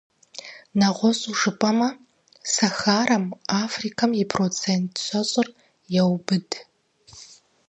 [0.79, 1.89] Нэгъуэщӏу жыпӏэмэ,
[2.53, 3.25] Сахарэм
[3.63, 5.47] Африкэм и процент щэщӏыр
[6.01, 6.47] еубыд.